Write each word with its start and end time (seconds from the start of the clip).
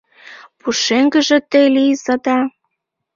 Пушеҥгыже 0.59 1.37
те 1.51 1.61
лийза 1.73 2.15
да 2.25 2.37